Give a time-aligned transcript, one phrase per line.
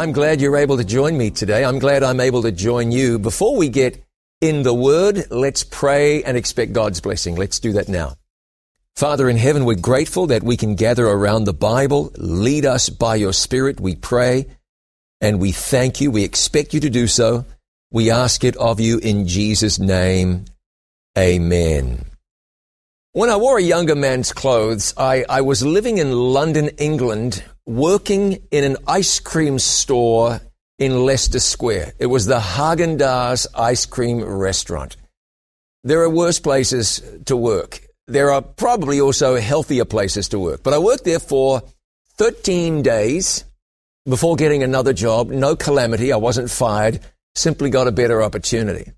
[0.00, 1.62] I'm glad you're able to join me today.
[1.62, 3.18] I'm glad I'm able to join you.
[3.18, 4.02] Before we get
[4.40, 7.36] in the Word, let's pray and expect God's blessing.
[7.36, 8.14] Let's do that now.
[8.96, 12.12] Father in heaven, we're grateful that we can gather around the Bible.
[12.16, 14.46] Lead us by your Spirit, we pray,
[15.20, 16.10] and we thank you.
[16.10, 17.44] We expect you to do so.
[17.90, 20.46] We ask it of you in Jesus' name.
[21.18, 22.06] Amen.
[23.12, 28.42] When I wore a younger man's clothes, I, I was living in London, England, working
[28.50, 30.40] in an ice cream store
[30.78, 31.92] in Leicester Square.
[31.98, 34.96] It was the Haagen-Dazs ice cream restaurant.
[35.84, 37.80] There are worse places to work.
[38.06, 40.62] There are probably also healthier places to work.
[40.62, 41.62] But I worked there for
[42.16, 43.44] 13 days
[44.04, 45.30] before getting another job.
[45.30, 46.12] No calamity.
[46.12, 47.00] I wasn't fired.
[47.34, 48.92] Simply got a better opportunity.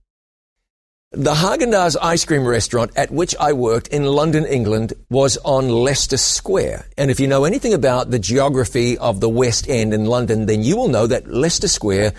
[1.15, 6.16] The Haagen-Dazs ice cream restaurant at which I worked in London, England was on Leicester
[6.16, 6.87] Square.
[6.96, 10.63] And if you know anything about the geography of the West End in London, then
[10.63, 12.15] you will know that Leicester Square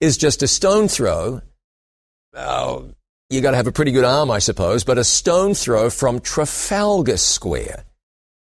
[0.00, 1.42] is just a stone throw.
[2.34, 2.92] Oh,
[3.30, 6.20] you got to have a pretty good arm, I suppose, but a stone throw from
[6.20, 7.84] Trafalgar Square.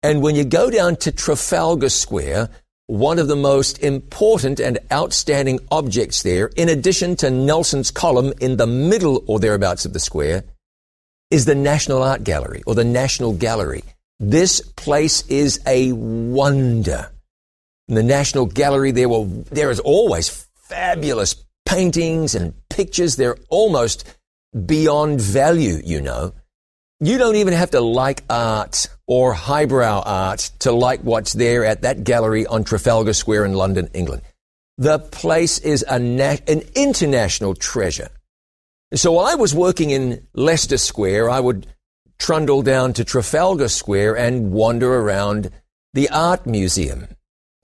[0.01, 2.49] And when you go down to Trafalgar Square,
[2.93, 8.57] one of the most important and outstanding objects there, in addition to Nelson's column in
[8.57, 10.43] the middle or thereabouts of the square,
[11.31, 13.83] is the National Art Gallery or the National Gallery.
[14.19, 17.11] This place is a wonder.
[17.87, 21.33] In the National Gallery, there were, there is always fabulous
[21.65, 23.15] paintings and pictures.
[23.15, 24.05] They're almost
[24.67, 26.33] beyond value, you know.
[26.99, 31.81] You don't even have to like art or highbrow art to like what's there at
[31.81, 34.21] that gallery on Trafalgar Square in London, England.
[34.77, 38.09] The place is na- an international treasure.
[38.93, 41.67] So while I was working in Leicester Square, I would
[42.19, 45.51] trundle down to Trafalgar Square and wander around
[45.93, 47.07] the art museum.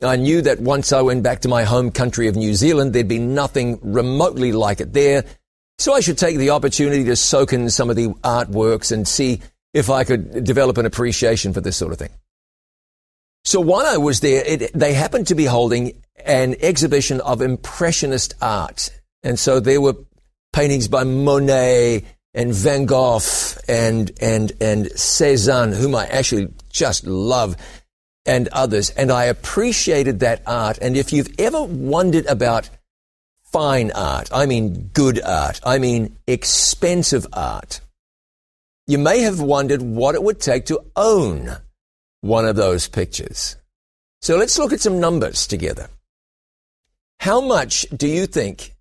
[0.01, 3.07] I knew that once I went back to my home country of New Zealand, there'd
[3.07, 5.25] be nothing remotely like it there.
[5.79, 9.41] So I should take the opportunity to soak in some of the artworks and see
[9.73, 12.09] if I could develop an appreciation for this sort of thing.
[13.45, 18.33] So while I was there, it, they happened to be holding an exhibition of impressionist
[18.41, 18.89] art.
[19.23, 19.95] And so there were
[20.51, 22.03] paintings by Monet
[22.33, 23.21] and Van Gogh
[23.69, 27.55] and, and, and Cezanne, whom I actually just love,
[28.25, 28.89] and others.
[28.91, 30.77] And I appreciated that art.
[30.81, 32.69] And if you've ever wondered about
[33.51, 34.29] fine art.
[34.33, 35.59] I mean good art.
[35.63, 37.81] I mean expensive art.
[38.87, 41.57] You may have wondered what it would take to own
[42.21, 43.55] one of those pictures.
[44.21, 45.89] So let's look at some numbers together.
[47.19, 48.75] How much do you think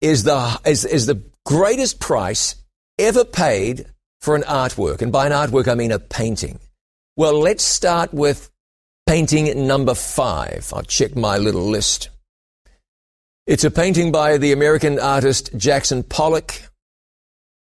[0.00, 2.56] is the, is, is the greatest price
[2.98, 3.86] ever paid
[4.20, 5.02] for an artwork?
[5.02, 6.58] And by an artwork, I mean a painting.
[7.16, 8.50] Well, let's start with
[9.06, 10.72] painting number five.
[10.74, 12.10] I'll check my little list.
[13.50, 16.70] It's a painting by the American artist Jackson Pollock.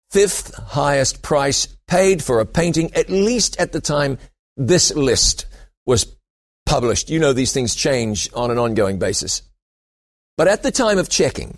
[0.10, 4.18] Fifth highest price paid for a painting, at least at the time
[4.56, 5.48] this list
[5.86, 6.16] was
[6.66, 7.10] published.
[7.10, 9.42] You know these things change on an ongoing basis.
[10.38, 11.58] But at the time of checking,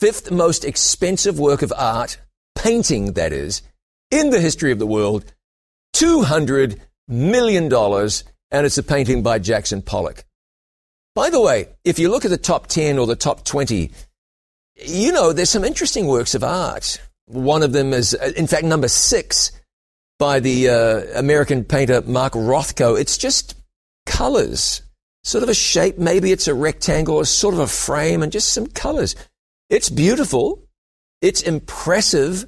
[0.00, 2.16] fifth most expensive work of art,
[2.56, 3.60] painting that is,
[4.10, 5.34] in the history of the world,
[5.94, 10.24] $200 million, and it's a painting by Jackson Pollock.
[11.14, 13.92] By the way, if you look at the top 10 or the top 20,
[14.84, 17.00] you know, there's some interesting works of art.
[17.26, 19.52] One of them is, uh, in fact, number six
[20.18, 22.98] by the uh, American painter Mark Rothko.
[23.00, 23.54] It's just
[24.06, 24.82] colors,
[25.22, 25.98] sort of a shape.
[25.98, 29.14] Maybe it's a rectangle or sort of a frame and just some colors.
[29.70, 30.66] It's beautiful.
[31.22, 32.44] It's impressive.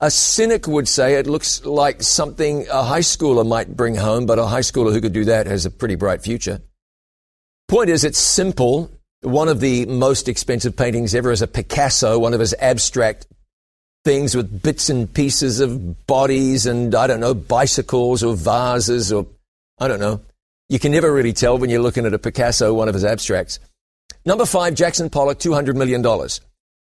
[0.00, 4.38] A cynic would say it looks like something a high schooler might bring home, but
[4.38, 6.60] a high schooler who could do that has a pretty bright future.
[7.70, 8.90] Point is, it's simple.
[9.20, 13.28] One of the most expensive paintings ever is a Picasso, one of his abstract
[14.04, 19.24] things with bits and pieces of bodies and, I don't know, bicycles or vases or,
[19.78, 20.20] I don't know.
[20.68, 23.60] You can never really tell when you're looking at a Picasso, one of his abstracts.
[24.24, 26.02] Number five, Jackson Pollock, $200 million.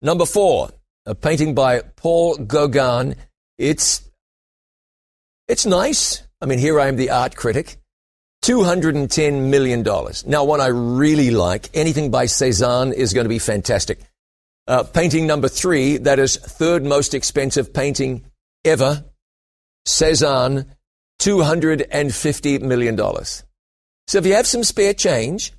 [0.01, 0.71] Number four,
[1.05, 3.15] a painting by Paul Gauguin.
[3.57, 4.01] It's,
[5.47, 6.23] it's nice.
[6.41, 7.77] I mean, here I am, the art critic.
[8.45, 9.83] $210 million.
[10.27, 13.99] Now, one I really like, anything by Cezanne is going to be fantastic.
[14.67, 18.23] Uh, painting number three, that is third most expensive painting
[18.63, 19.03] ever,
[19.87, 20.67] Cezanne,
[21.19, 22.95] $250 million.
[24.07, 25.51] So if you have some spare change,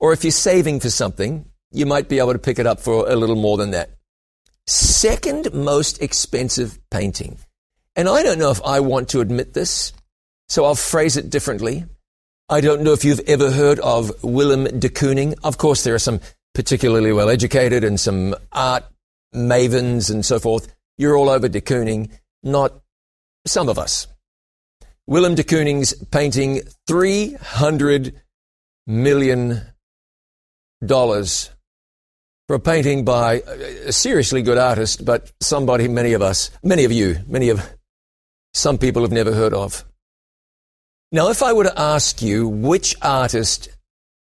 [0.00, 3.08] or if you're saving for something, you might be able to pick it up for
[3.08, 3.90] a little more than that.
[4.66, 7.38] Second most expensive painting.
[7.94, 9.92] And I don't know if I want to admit this,
[10.48, 11.84] so I'll phrase it differently.
[12.52, 15.34] I don't know if you've ever heard of Willem de Kooning.
[15.42, 16.20] Of course, there are some
[16.52, 18.84] particularly well educated and some art
[19.34, 20.70] mavens and so forth.
[20.98, 22.10] You're all over de Kooning,
[22.42, 22.78] not
[23.46, 24.06] some of us.
[25.06, 26.60] Willem de Kooning's painting
[26.90, 28.12] $300
[28.86, 29.62] million
[30.86, 33.40] for a painting by
[33.86, 37.66] a seriously good artist, but somebody many of us, many of you, many of
[38.52, 39.86] some people have never heard of.
[41.14, 43.68] Now, if I were to ask you which artist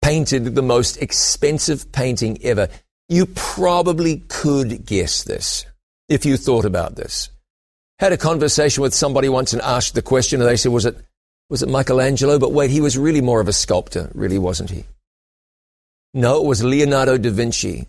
[0.03, 2.69] painted the most expensive painting ever,
[3.09, 5.67] you probably could guess this
[6.09, 7.31] if you thought about this.
[8.01, 10.97] Had a conversation with somebody once and asked the question, and they said, Was it,
[11.49, 12.41] was it Michelangelo?
[12.41, 14.85] But wait, he was really more of a sculptor, really, wasn't he?
[16.13, 17.87] No, it was Leonardo da Vinci.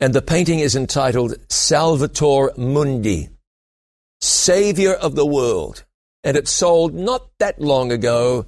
[0.00, 3.30] And the painting is entitled Salvator Mundi,
[4.20, 5.85] Savior of the World.
[6.26, 8.46] And it sold not that long ago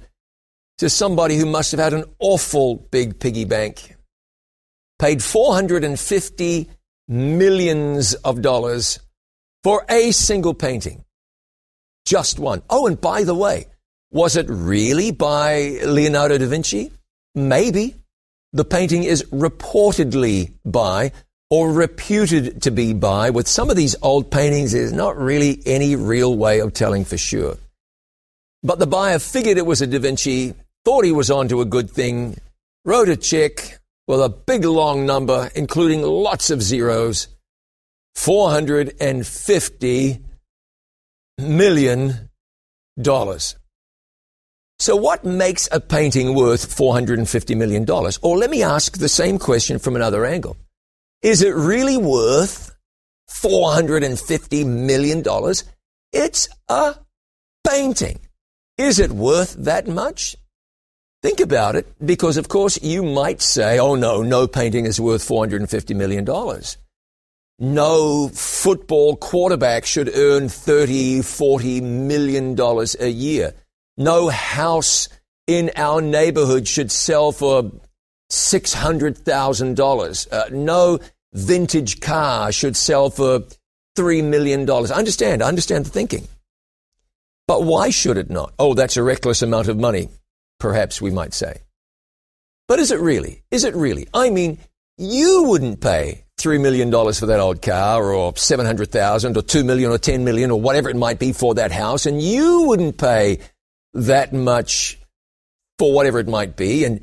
[0.79, 3.95] to somebody who must have had an awful big piggy bank.
[4.99, 6.67] Paid 450
[7.07, 8.99] millions of dollars
[9.63, 11.05] for a single painting.
[12.05, 12.63] Just one.
[12.69, 13.67] Oh, and by the way,
[14.11, 16.91] was it really by Leonardo da Vinci?
[17.33, 17.95] Maybe.
[18.51, 21.13] The painting is reportedly by
[21.49, 23.29] or reputed to be by.
[23.29, 27.17] With some of these old paintings, there's not really any real way of telling for
[27.17, 27.55] sure.
[28.61, 30.53] But the buyer figured it was a Da Vinci,
[30.83, 32.37] thought he was onto a good thing,
[32.83, 37.27] wrote a check with a big long number, including lots of zeros,
[38.17, 40.21] $450
[41.37, 42.29] million.
[44.81, 47.89] So, what makes a painting worth $450 million?
[47.89, 50.57] Or let me ask the same question from another angle.
[51.21, 52.75] Is it really worth
[53.29, 55.23] $450 million?
[56.13, 56.95] It's a
[57.67, 58.19] painting.
[58.79, 60.37] Is it worth that much?
[61.21, 65.27] Think about it, because of course you might say, oh no, no painting is worth
[65.27, 66.23] $450 million.
[67.59, 73.53] No football quarterback should earn 30, 40 million dollars a year.
[73.97, 75.09] No house
[75.45, 77.69] in our neighborhood should sell for
[78.31, 80.31] $600,000.
[80.31, 80.99] Uh, no
[81.33, 83.41] vintage car should sell for
[83.97, 84.69] $3 million.
[84.69, 85.41] Understand.
[85.41, 86.29] Understand the thinking.
[87.49, 88.53] But why should it not?
[88.59, 90.09] Oh, that's a reckless amount of money,
[90.59, 91.61] perhaps we might say.
[92.67, 93.41] But is it really?
[93.49, 94.07] Is it really?
[94.13, 94.59] I mean,
[94.99, 99.97] you wouldn't pay $3 million for that old car or 700,000 or 2 million or
[99.97, 102.05] 10 million or whatever it might be for that house.
[102.05, 103.39] And you wouldn't pay
[103.95, 104.99] that much
[105.79, 106.85] for whatever it might be.
[106.85, 107.01] And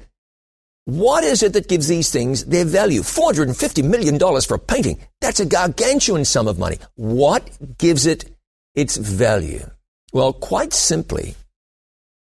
[0.85, 3.01] what is it that gives these things their value?
[3.01, 5.01] $450 million for a painting.
[5.21, 6.79] That's a gargantuan sum of money.
[6.95, 8.31] What gives it
[8.77, 9.69] its value?
[10.13, 11.35] Well, quite simply,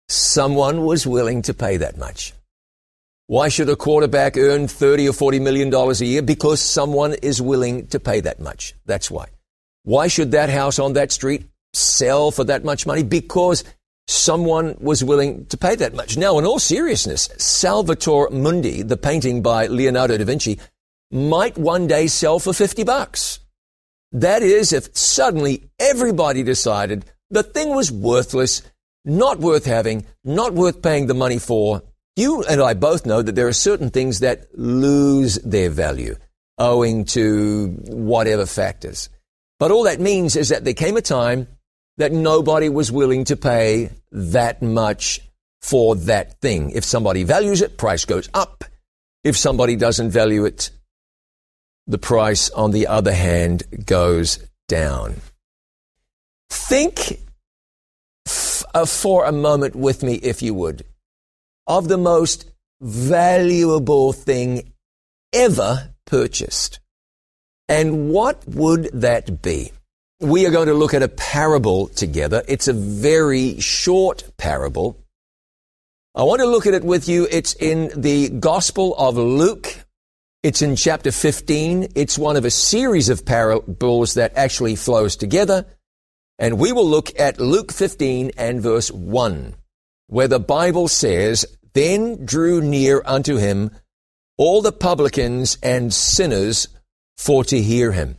[0.09, 2.33] someone was willing to pay that much.
[3.27, 6.23] Why should a quarterback earn 30 or 40 million dollars a year?
[6.23, 8.75] Because someone is willing to pay that much.
[8.85, 9.29] That's why.
[9.85, 13.03] Why should that house on that street sell for that much money?
[13.03, 13.65] Because
[14.07, 16.17] someone was willing to pay that much.
[16.17, 20.59] Now, in all seriousness, Salvator Mundi, the painting by Leonardo da Vinci,
[21.11, 23.41] might one day sell for 50 bucks.
[24.13, 28.63] That is, if suddenly everybody decided the thing was worthless,
[29.05, 31.83] not worth having, not worth paying the money for,
[32.15, 36.15] you and I both know that there are certain things that lose their value
[36.59, 39.09] owing to whatever factors.
[39.59, 41.49] But all that means is that there came a time
[41.97, 45.21] that nobody was willing to pay that much
[45.63, 46.71] for that thing.
[46.71, 48.65] If somebody values it, price goes up.
[49.25, 50.71] If somebody doesn't value it,
[51.87, 55.17] the price, on the other hand, goes down.
[56.53, 57.19] Think
[58.27, 60.85] f- uh, for a moment with me, if you would
[61.67, 62.45] of the most
[62.81, 64.73] valuable thing
[65.33, 66.81] ever purchased.
[67.69, 69.73] And what would that be?
[70.21, 72.43] We are going to look at a parable together.
[72.47, 74.99] It's a very short parable.
[76.15, 77.27] I want to look at it with you.
[77.31, 79.75] It's in the Gospel of Luke.
[80.43, 81.93] It's in chapter 15.
[81.95, 85.65] It's one of a series of parables that actually flows together.
[86.43, 89.55] And we will look at Luke 15 and verse 1
[90.09, 93.71] where the Bible says, Then drew near unto him
[94.37, 96.69] all the publicans and sinners
[97.17, 98.17] for to hear him.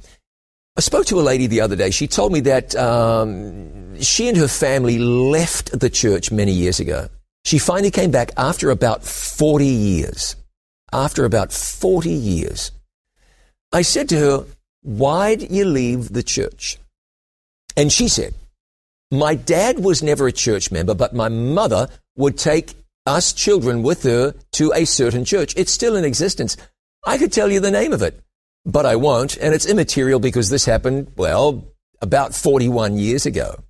[0.75, 1.91] I spoke to a lady the other day.
[1.91, 7.09] She told me that um, she and her family left the church many years ago.
[7.45, 10.35] She finally came back after about 40 years.
[10.91, 12.71] After about 40 years.
[13.71, 14.45] I said to her,
[14.81, 16.79] Why did you leave the church?
[17.75, 18.33] And she said,
[19.11, 22.73] my dad was never a church member, but my mother would take
[23.05, 25.53] us children with her to a certain church.
[25.55, 26.57] It's still in existence.
[27.05, 28.19] I could tell you the name of it,
[28.65, 31.65] but I won't, and it's immaterial because this happened, well,
[32.01, 33.63] about 41 years ago.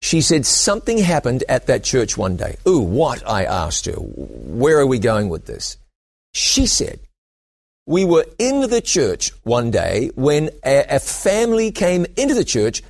[0.00, 2.56] She said something happened at that church one day.
[2.66, 3.28] Ooh, what?
[3.28, 3.92] I asked her.
[3.92, 5.76] Where are we going with this?
[6.32, 7.00] She said,
[7.86, 12.82] we were in the church one day when a, a family came into the church,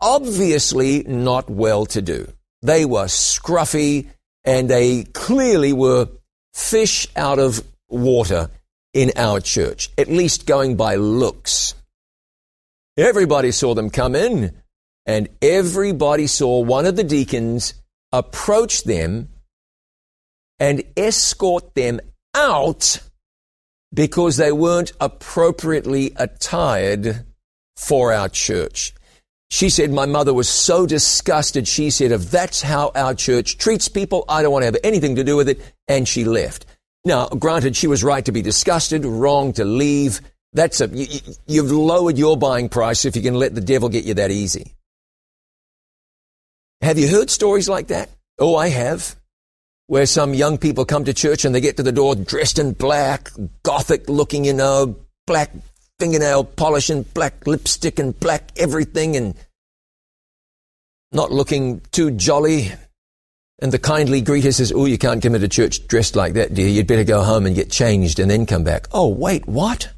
[0.00, 2.32] obviously not well to do.
[2.62, 4.08] They were scruffy
[4.44, 6.08] and they clearly were
[6.54, 8.50] fish out of water
[8.92, 11.74] in our church, at least going by looks.
[12.96, 14.56] Everybody saw them come in,
[15.06, 17.74] and everybody saw one of the deacons
[18.12, 19.28] approach them
[20.58, 22.00] and escort them
[22.34, 22.98] out
[23.94, 27.24] because they weren't appropriately attired
[27.76, 28.92] for our church.
[29.50, 31.66] She said, My mother was so disgusted.
[31.66, 35.16] She said, If that's how our church treats people, I don't want to have anything
[35.16, 35.60] to do with it.
[35.88, 36.66] And she left.
[37.04, 40.20] Now, granted, she was right to be disgusted, wrong to leave.
[40.52, 44.04] That's a, you, you've lowered your buying price if you can let the devil get
[44.04, 44.74] you that easy.
[46.82, 48.10] Have you heard stories like that?
[48.38, 49.16] Oh, I have.
[49.86, 52.72] Where some young people come to church and they get to the door dressed in
[52.72, 53.30] black,
[53.62, 55.50] gothic looking, you know, black
[55.98, 59.34] fingernail polish and black lipstick and black everything and
[61.12, 62.72] not looking too jolly.
[63.60, 66.68] And the kindly greeter says, Oh, you can't come into church dressed like that, dear.
[66.68, 68.86] You'd better go home and get changed and then come back.
[68.92, 69.90] Oh, wait, what?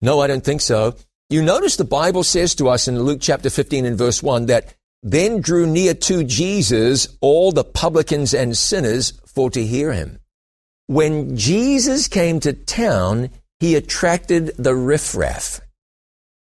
[0.00, 0.96] No, I don't think so.
[1.30, 4.74] You notice the Bible says to us in Luke chapter 15 and verse 1 that
[5.02, 10.18] then drew near to Jesus all the publicans and sinners for to hear him.
[10.86, 15.60] When Jesus came to town, he attracted the riffraff.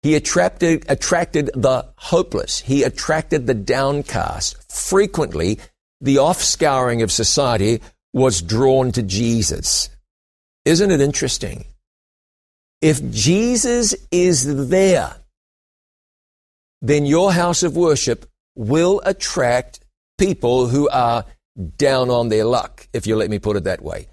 [0.04, 2.60] He attracted, attracted the hopeless.
[2.62, 4.72] He attracted the downcast.
[4.72, 5.60] Frequently,
[6.00, 7.82] the offscouring of society
[8.14, 9.90] was drawn to Jesus.
[10.66, 11.66] Isn't it interesting?
[12.82, 15.16] If Jesus is there,
[16.82, 19.80] then your house of worship will attract
[20.18, 21.26] people who are
[21.78, 24.08] down on their luck, if you let me put it that way.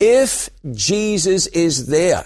[0.00, 2.24] If Jesus is there,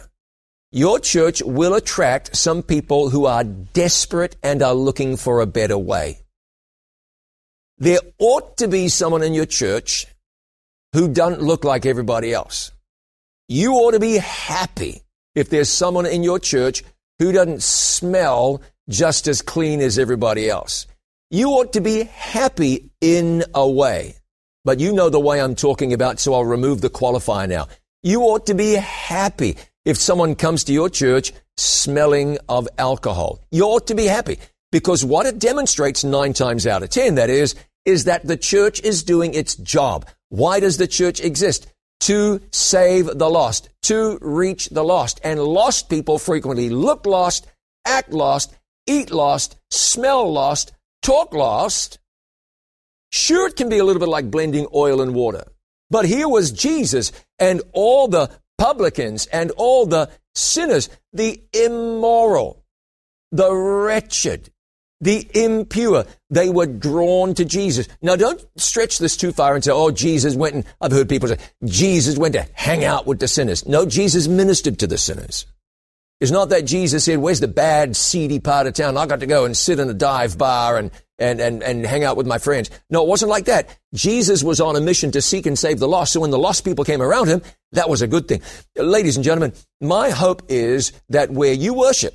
[0.73, 5.77] your church will attract some people who are desperate and are looking for a better
[5.77, 6.19] way.
[7.77, 10.07] There ought to be someone in your church
[10.95, 12.73] who doesn't look like everybody else.
[13.49, 15.03] You ought to be happy
[15.35, 16.85] if there's someone in your church
[17.19, 20.87] who doesn't smell just as clean as everybody else.
[21.31, 24.15] You ought to be happy in a way.
[24.65, 27.69] But you know the way I'm talking about, so I'll remove the qualifier now.
[28.03, 33.41] You ought to be happy if someone comes to your church smelling of alcohol.
[33.51, 34.39] You ought to be happy
[34.71, 38.81] because what it demonstrates nine times out of ten, that is, is that the church
[38.81, 40.07] is doing its job.
[40.29, 41.67] Why does the church exist?
[42.01, 45.21] To save the lost, to reach the lost.
[45.23, 47.47] And lost people frequently look lost,
[47.85, 48.55] act lost,
[48.87, 50.73] eat lost, smell lost,
[51.03, 51.99] talk lost.
[53.13, 55.45] Sure, it can be a little bit like blending oil and water.
[55.91, 58.31] But here was Jesus and all the
[58.63, 62.65] publicans and all the sinners, the immoral,
[63.33, 64.51] the wretched,
[65.01, 66.05] the impure.
[66.31, 67.89] They were drawn to Jesus.
[68.03, 71.29] Now don't stretch this too far and say, oh, Jesus went and, I've heard people
[71.29, 73.67] say, Jesus went to hang out with the sinners.
[73.67, 75.45] No, Jesus ministered to the sinners.
[76.23, 78.97] It's not that Jesus said, where's the bad, seedy part of town?
[78.97, 82.05] I got to go and sit in a dive bar and, and, and, and hang
[82.05, 82.71] out with my friends.
[82.91, 83.77] No, it wasn't like that.
[83.93, 86.13] Jesus was on a mission to seek and save the lost.
[86.13, 88.41] So when the lost people came around him, that was a good thing.
[88.77, 92.15] Ladies and gentlemen, my hope is that where you worship,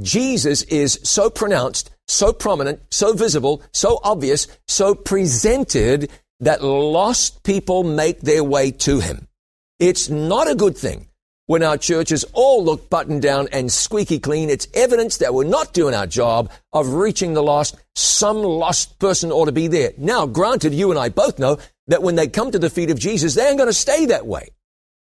[0.00, 6.10] Jesus is so pronounced, so prominent, so visible, so obvious, so presented
[6.40, 9.28] that lost people make their way to him.
[9.78, 11.08] It's not a good thing
[11.46, 15.74] when our churches all look buttoned down and squeaky clean, it's evidence that we're not
[15.74, 17.76] doing our job of reaching the lost.
[17.94, 19.92] Some lost person ought to be there.
[19.98, 21.58] Now, granted, you and I both know
[21.88, 24.26] that when they come to the feet of Jesus, they ain't going to stay that
[24.26, 24.48] way.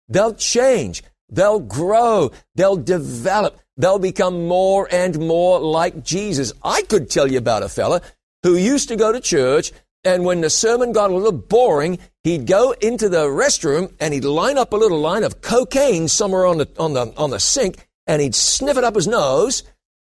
[0.08, 1.02] They'll change.
[1.28, 2.30] They'll grow.
[2.54, 3.58] They'll develop.
[3.76, 6.52] They'll become more and more like Jesus.
[6.62, 8.02] I could tell you about a fella
[8.42, 9.72] who used to go to church
[10.04, 14.24] and when the sermon got a little boring, he'd go into the restroom and he'd
[14.24, 17.88] line up a little line of cocaine somewhere on the, on the, on the sink
[18.06, 19.62] and he'd sniff it up his nose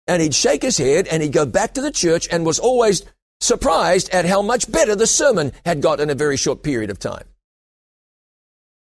[0.07, 3.05] and he'd shake his head and he'd go back to the church and was always
[3.41, 6.99] surprised at how much better the sermon had got in a very short period of
[6.99, 7.25] time.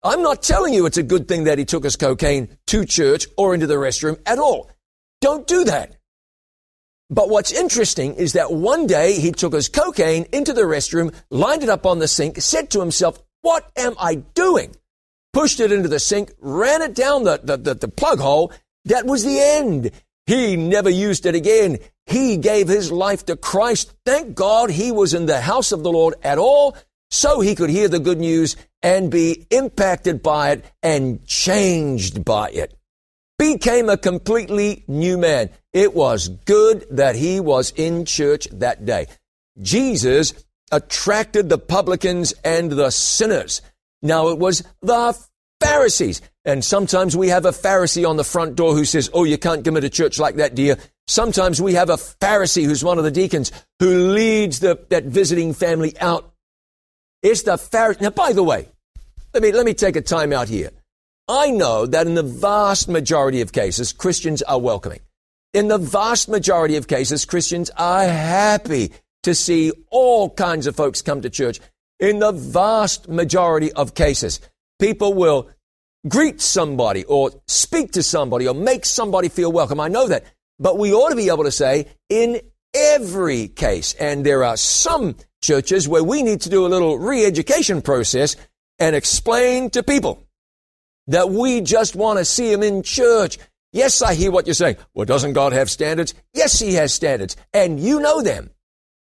[0.04, 3.27] I'm not telling you it's a good thing that he took his cocaine to church
[3.38, 4.72] or into the restroom at all.
[5.22, 5.97] Don't do that.
[7.10, 11.64] But what's interesting is that one day he took his cocaine into the restroom, lined
[11.64, 14.76] it up on the sink, said to himself, What am I doing?
[15.32, 18.52] Pushed it into the sink, ran it down the, the, the, the plug hole.
[18.86, 19.92] That was the end.
[20.26, 21.78] He never used it again.
[22.06, 23.94] He gave his life to Christ.
[24.06, 26.76] Thank God he was in the house of the Lord at all
[27.10, 32.50] so he could hear the good news and be impacted by it and changed by
[32.50, 32.76] it.
[33.38, 35.50] Became a completely new man.
[35.74, 39.08] It was good that he was in church that day.
[39.62, 40.34] Jesus
[40.72, 43.62] attracted the publicans and the sinners.
[44.01, 45.17] Now it was the
[45.62, 46.22] Pharisees.
[46.46, 49.63] And sometimes we have a Pharisee on the front door who says, Oh, you can't
[49.63, 50.77] come into church like that, dear.
[51.08, 55.53] Sometimes we have a Pharisee who's one of the deacons who leads the, that visiting
[55.53, 56.34] family out
[57.24, 58.01] it's the Pharisee.
[58.01, 58.67] Now, by the way,
[59.34, 60.72] let me, let me take a time out here.
[61.27, 65.01] I know that in the vast majority of cases, Christians are welcoming.
[65.53, 68.93] In the vast majority of cases, Christians are happy
[69.24, 71.60] to see all kinds of folks come to church.
[72.00, 74.39] In the vast majority of cases,
[74.79, 75.50] people will
[76.07, 79.79] greet somebody or speak to somebody or make somebody feel welcome.
[79.81, 80.24] I know that.
[80.60, 82.39] But we ought to be able to say, in
[82.74, 87.81] every case, and there are some churches where we need to do a little re-education
[87.81, 88.38] process
[88.79, 90.26] and explain to people
[91.08, 93.38] that we just want to see him in church.
[93.74, 94.78] Yes, I hear what you're saying.
[94.94, 96.14] Well, doesn't God have standards?
[96.34, 98.50] Yes, He has standards, and you know them.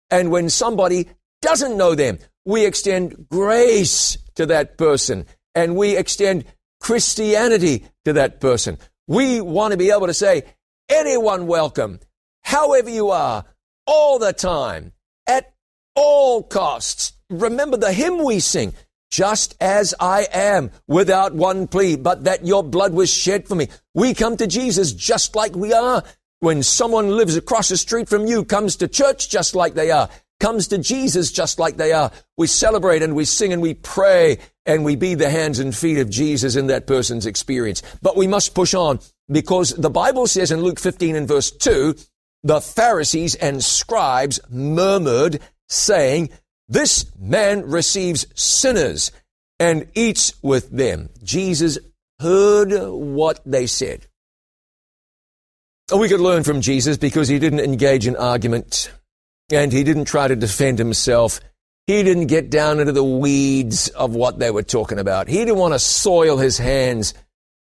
[0.09, 1.09] And when somebody
[1.41, 6.45] doesn't know them, we extend grace to that person and we extend
[6.79, 8.77] Christianity to that person.
[9.07, 10.43] We want to be able to say,
[10.89, 11.99] anyone welcome,
[12.41, 13.45] however you are,
[13.85, 14.93] all the time,
[15.27, 15.53] at
[15.95, 17.13] all costs.
[17.29, 18.73] Remember the hymn we sing,
[19.13, 23.67] just as I am, without one plea, but that your blood was shed for me.
[23.93, 26.03] We come to Jesus just like we are.
[26.39, 30.09] When someone lives across the street from you, comes to church just like they are,
[30.39, 34.39] comes to Jesus just like they are, we celebrate and we sing and we pray
[34.65, 37.83] and we be the hands and feet of Jesus in that person's experience.
[38.01, 38.99] But we must push on
[39.29, 41.93] because the Bible says in Luke 15 and verse 2,
[42.41, 46.31] the Pharisees and scribes murmured saying,
[46.67, 49.11] This man receives sinners
[49.59, 51.09] and eats with them.
[51.23, 51.77] Jesus
[52.19, 54.07] heard what they said.
[55.95, 58.91] We could learn from Jesus because he didn't engage in argument
[59.51, 61.39] and he didn't try to defend himself.
[61.85, 65.27] He didn't get down into the weeds of what they were talking about.
[65.27, 67.13] He didn't want to soil his hands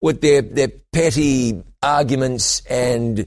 [0.01, 3.25] with their, their petty arguments and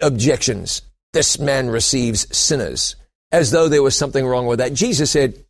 [0.00, 0.82] objections.
[1.14, 2.94] This man receives sinners
[3.32, 4.74] as though there was something wrong with that.
[4.74, 5.44] Jesus said,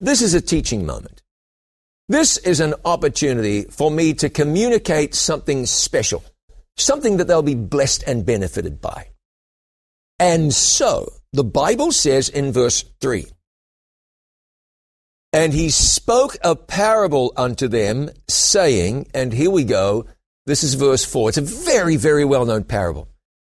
[0.00, 1.22] This is a teaching moment.
[2.08, 6.24] This is an opportunity for me to communicate something special,
[6.76, 9.10] something that they'll be blessed and benefited by.
[10.18, 13.26] And so, the Bible says in verse 3
[15.32, 20.06] And he spoke a parable unto them, saying, and here we go,
[20.46, 21.28] this is verse 4.
[21.28, 23.08] It's a very, very well known parable.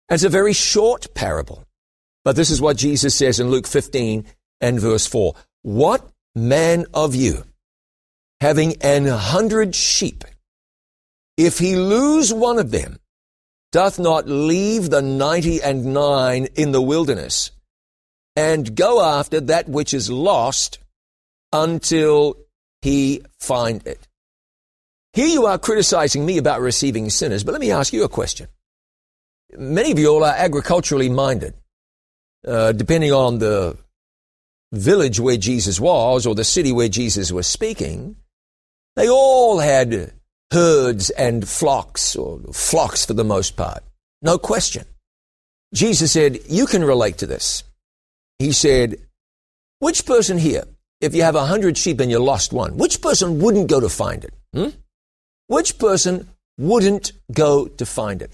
[0.09, 1.65] It's a very short parable.
[2.23, 4.25] But this is what Jesus says in Luke 15
[4.61, 5.35] and verse 4.
[5.63, 7.43] What man of you,
[8.41, 10.23] having an hundred sheep,
[11.37, 12.99] if he lose one of them,
[13.71, 17.51] doth not leave the ninety and nine in the wilderness,
[18.35, 20.79] and go after that which is lost
[21.51, 22.37] until
[22.81, 24.07] he find it.
[25.13, 28.47] Here you are criticizing me about receiving sinners, but let me ask you a question.
[29.55, 31.53] Many of you all are agriculturally minded
[32.47, 33.77] uh, depending on the
[34.71, 38.15] village where Jesus was or the city where Jesus was speaking,
[38.95, 40.13] they all had
[40.51, 43.83] herds and flocks, or flocks for the most part.
[44.21, 44.85] No question.
[45.73, 47.63] Jesus said, You can relate to this.
[48.39, 48.97] He said,
[49.79, 50.63] Which person here,
[51.01, 53.89] if you have a hundred sheep and you lost one, which person wouldn't go to
[53.89, 54.33] find it?
[54.53, 54.69] Hmm?
[55.47, 58.31] Which person wouldn't go to find it?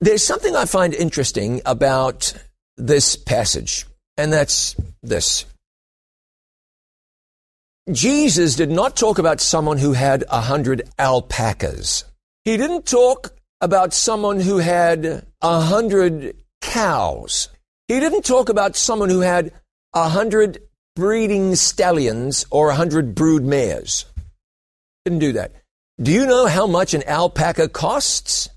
[0.00, 2.32] There's something I find interesting about
[2.76, 5.44] this passage, and that's this.
[7.90, 12.04] Jesus did not talk about someone who had a hundred alpacas.
[12.44, 17.48] He didn't talk about someone who had a hundred cows.
[17.88, 19.52] He didn't talk about someone who had
[19.92, 20.62] a hundred
[20.94, 24.04] breeding stallions or a hundred brood mares.
[25.04, 25.52] Didn't do that.
[26.00, 28.48] Do you know how much an alpaca costs?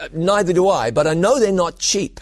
[0.00, 2.20] Uh, neither do I, but I know they're not cheap.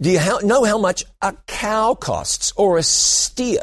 [0.00, 3.62] Do you know how much a cow costs or a steer?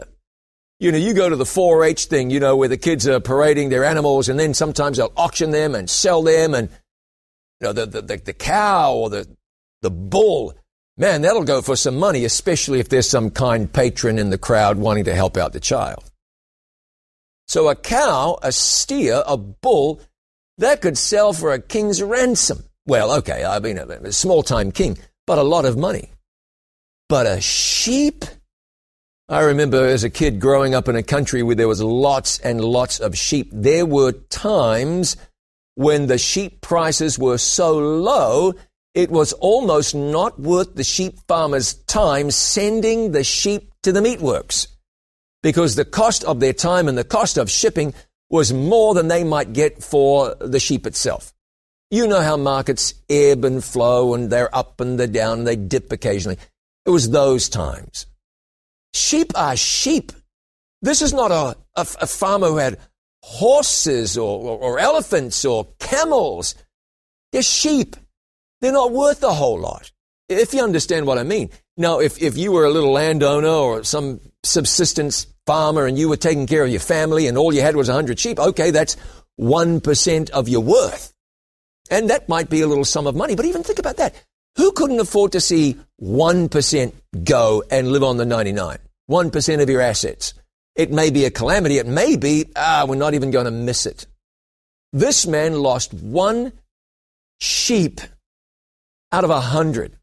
[0.80, 3.70] You know, you go to the 4-H thing, you know, where the kids are parading
[3.70, 6.70] their animals and then sometimes they'll auction them and sell them and,
[7.60, 9.28] you know, the, the, the, the cow or the,
[9.82, 10.56] the bull,
[10.98, 14.78] man, that'll go for some money, especially if there's some kind patron in the crowd
[14.78, 16.04] wanting to help out the child.
[17.48, 20.00] So a cow, a steer, a bull,
[20.58, 22.64] that could sell for a king's ransom.
[22.86, 26.10] Well, okay, I mean, a small time king, but a lot of money.
[27.12, 28.24] But a sheep?
[29.28, 32.64] I remember as a kid growing up in a country where there was lots and
[32.64, 33.50] lots of sheep.
[33.52, 35.18] There were times
[35.76, 38.54] when the sheep prices were so low,
[38.94, 44.68] it was almost not worth the sheep farmer's time sending the sheep to the meatworks
[45.44, 47.94] because the cost of their time and the cost of shipping
[48.30, 51.34] was more than they might get for the sheep itself.
[51.90, 55.58] You know how markets ebb and flow and they're up and they're down and they
[55.58, 56.38] dip occasionally.
[56.86, 58.08] It was those times.
[58.94, 60.12] Sheep are sheep.
[60.82, 62.80] This is not a, a, a farmer who had
[63.24, 66.56] horses or, or, or elephants or camels.
[67.32, 67.96] They're sheep.
[68.62, 69.92] They're not worth a whole lot.
[70.28, 71.50] If you understand what I mean.
[71.78, 76.18] Now, if, if you were a little landowner or some subsistence farmer and you were
[76.18, 78.98] taking care of your family and all you had was 100 sheep, okay, that's
[79.40, 81.14] 1% of your worth.
[81.90, 84.16] And that might be a little sum of money, but even think about that.
[84.58, 88.78] Who couldn't afford to see 1% go and live on the 99?
[89.10, 90.34] 1% of your assets.
[90.76, 91.78] It may be a calamity.
[91.78, 94.06] It may be, ah, we're not even going to miss it.
[94.94, 96.54] This man lost one
[97.40, 98.02] sheep
[99.12, 99.98] out of a hundred.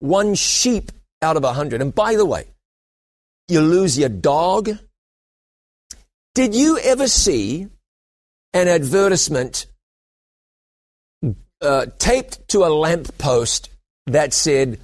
[0.00, 1.80] One sheep out of a hundred.
[1.80, 2.46] And by the way,
[3.48, 4.70] you lose your dog.
[6.34, 7.68] Did you ever see
[8.52, 9.66] an advertisement
[11.60, 13.70] uh, taped to a lamppost
[14.06, 14.80] that said,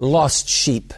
[0.00, 0.94] Lost sheep?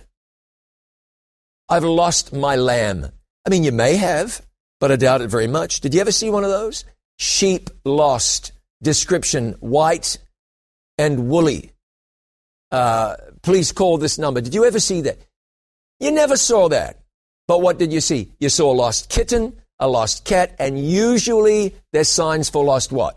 [1.68, 3.10] I've lost my lamb.
[3.46, 4.42] I mean, you may have,
[4.78, 5.80] but I doubt it very much.
[5.80, 6.84] Did you ever see one of those?
[7.18, 8.52] Sheep lost.
[8.82, 10.18] Description white
[10.98, 11.72] and woolly.
[12.70, 14.40] Uh, please call this number.
[14.40, 15.18] Did you ever see that?
[16.00, 16.98] You never saw that.
[17.48, 18.32] But what did you see?
[18.38, 23.16] You saw a lost kitten, a lost cat, and usually there's signs for lost what?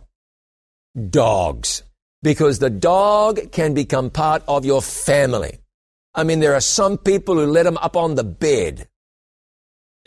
[1.10, 1.84] Dogs.
[2.25, 5.59] Because the dog can become part of your family.
[6.15, 8.88] I mean, there are some people who let them up on the bed.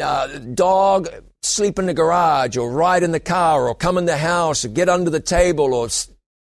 [0.00, 1.08] Uh, dog
[1.42, 4.68] sleep in the garage or ride in the car or come in the house or
[4.68, 5.88] get under the table or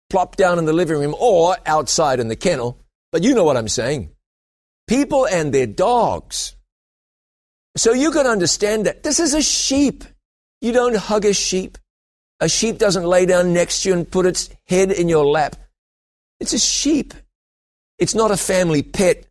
[0.09, 2.79] plop down in the living room or outside in the kennel.
[3.11, 4.09] But you know what I'm saying.
[4.87, 6.55] People and their dogs
[7.77, 10.03] so you can understand that this is a sheep.
[10.59, 11.77] You don't hug a sheep.
[12.41, 15.55] A sheep doesn't lay down next to you and put its head in your lap.
[16.39, 17.13] It's a sheep.
[17.99, 19.27] It's not a family pet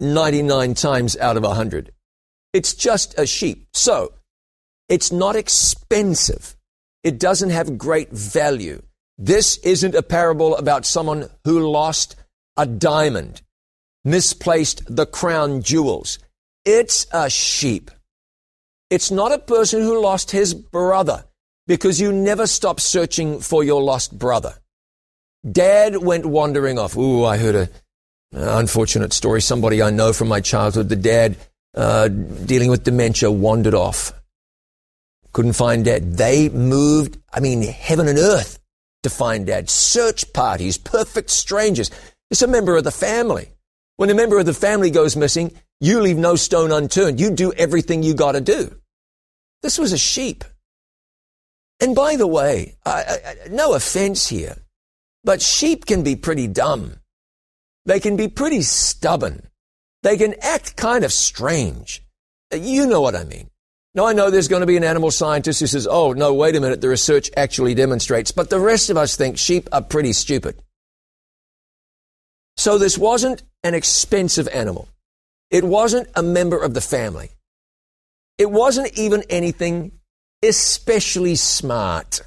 [0.00, 1.92] 99 times out of 100.
[2.54, 3.68] It's just a sheep.
[3.74, 4.14] So,
[4.88, 6.56] it's not expensive.
[7.04, 8.80] It doesn't have great value.
[9.18, 12.16] This isn't a parable about someone who lost
[12.56, 13.42] a diamond,
[14.02, 16.18] misplaced the crown jewels.
[16.64, 17.90] It's a sheep.
[18.88, 21.24] It's not a person who lost his brother
[21.70, 24.54] because you never stop searching for your lost brother.
[25.48, 26.96] Dad went wandering off.
[26.96, 27.68] Ooh, I heard a
[28.32, 29.40] unfortunate story.
[29.40, 31.36] Somebody I know from my childhood, the dad
[31.76, 34.12] uh, dealing with dementia wandered off.
[35.32, 36.14] Couldn't find dad.
[36.14, 38.58] They moved, I mean, heaven and earth
[39.04, 39.70] to find dad.
[39.70, 41.92] Search parties, perfect strangers.
[42.32, 43.52] It's a member of the family.
[43.96, 47.20] When a member of the family goes missing, you leave no stone unturned.
[47.20, 48.74] You do everything you got to do.
[49.62, 50.42] This was a sheep.
[51.80, 54.56] And by the way, I, I, no offense here,
[55.24, 56.96] but sheep can be pretty dumb.
[57.86, 59.48] They can be pretty stubborn.
[60.02, 62.02] They can act kind of strange.
[62.52, 63.48] You know what I mean.
[63.94, 66.54] Now, I know there's going to be an animal scientist who says, oh, no, wait
[66.54, 70.12] a minute, the research actually demonstrates, but the rest of us think sheep are pretty
[70.12, 70.62] stupid.
[72.56, 74.88] So this wasn't an expensive animal.
[75.50, 77.30] It wasn't a member of the family.
[78.38, 79.92] It wasn't even anything
[80.42, 82.22] especially smart.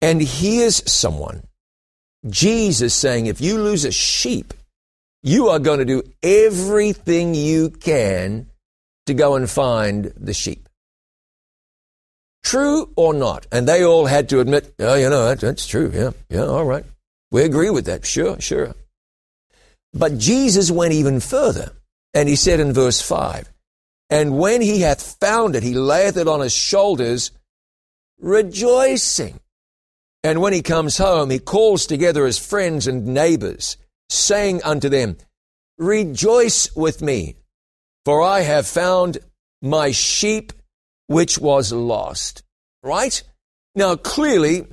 [0.00, 1.44] And here's someone,
[2.28, 4.52] Jesus saying, if you lose a sheep,
[5.22, 8.48] you are going to do everything you can
[9.06, 10.68] to go and find the sheep.
[12.42, 13.46] True or not?
[13.52, 15.92] And they all had to admit, oh, you know, that's true.
[15.94, 16.84] Yeah, yeah, all right.
[17.30, 18.04] We agree with that.
[18.04, 18.74] Sure, sure.
[19.94, 21.72] But Jesus went even further,
[22.14, 23.51] and he said in verse 5,
[24.12, 27.30] And when he hath found it, he layeth it on his shoulders,
[28.20, 29.40] rejoicing.
[30.22, 33.78] And when he comes home, he calls together his friends and neighbors,
[34.10, 35.16] saying unto them,
[35.78, 37.36] Rejoice with me,
[38.04, 39.16] for I have found
[39.62, 40.52] my sheep
[41.06, 42.42] which was lost.
[42.82, 43.22] Right?
[43.74, 44.66] Now, clearly,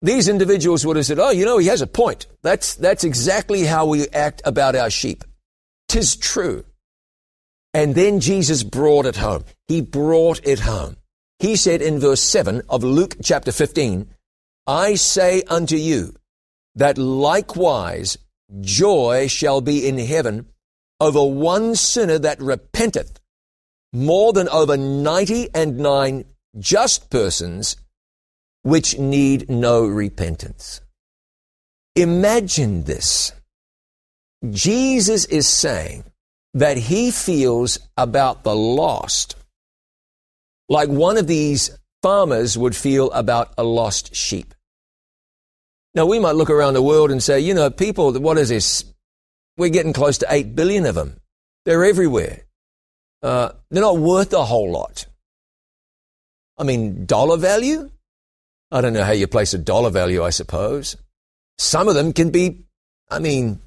[0.00, 2.28] these individuals would have said, Oh, you know, he has a point.
[2.40, 5.22] That's, that's exactly how we act about our sheep.
[5.86, 6.64] Tis true.
[7.72, 9.44] And then Jesus brought it home.
[9.68, 10.96] He brought it home.
[11.38, 14.08] He said in verse 7 of Luke chapter 15,
[14.66, 16.14] I say unto you
[16.74, 18.18] that likewise
[18.60, 20.46] joy shall be in heaven
[21.00, 23.20] over one sinner that repenteth
[23.92, 26.24] more than over ninety and nine
[26.58, 27.76] just persons
[28.62, 30.80] which need no repentance.
[31.96, 33.32] Imagine this.
[34.50, 36.04] Jesus is saying
[36.54, 39.36] that he feels about the lost
[40.70, 44.54] like one of these farmers would feel about a lost sheep.
[45.94, 48.84] Now, we might look around the world and say, you know, people, what is this?
[49.58, 51.16] We're getting close to 8 billion of them.
[51.66, 52.44] They're everywhere.
[53.20, 55.06] Uh, they're not worth a whole lot.
[56.56, 57.90] I mean, dollar value?
[58.70, 60.96] I don't know how you place a dollar value, I suppose.
[61.58, 62.60] Some of them can be,
[63.10, 63.60] I mean,